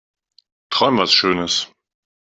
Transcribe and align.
Träum 0.71 0.97
was 0.97 1.13
schönes. 1.13 1.69